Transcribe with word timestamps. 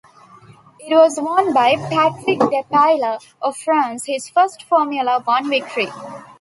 It 0.79 0.95
was 0.95 1.19
won 1.21 1.53
by 1.53 1.75
Patrick 1.75 2.39
Depailler 2.39 3.23
of 3.39 3.55
France, 3.55 4.05
his 4.07 4.27
first 4.29 4.63
Formula 4.63 5.19
One 5.23 5.47
victory. 5.47 5.89